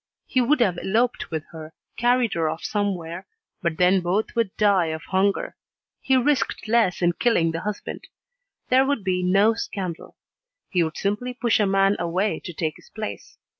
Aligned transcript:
He 0.25 0.41
would 0.41 0.61
have 0.61 0.79
eloped 0.79 1.29
with 1.29 1.43
her, 1.51 1.73
carried 1.95 2.33
her 2.33 2.49
off 2.49 2.63
somewhere, 2.63 3.27
but 3.61 3.77
then 3.77 4.01
both 4.01 4.35
would 4.35 4.49
die 4.57 4.87
of 4.87 5.03
hunger. 5.03 5.55
He 6.01 6.15
risked 6.17 6.67
less 6.67 7.03
in 7.03 7.13
killing 7.13 7.51
the 7.51 7.59
husband. 7.61 8.07
There 8.69 8.83
would 8.83 9.03
be 9.03 9.21
no 9.21 9.53
scandal. 9.53 10.15
He 10.71 10.81
would 10.83 10.97
simply 10.97 11.35
push 11.35 11.59
a 11.59 11.67
man 11.67 11.97
away 11.99 12.39
to 12.45 12.51
take 12.51 12.77
his 12.77 12.89
place. 12.89 13.37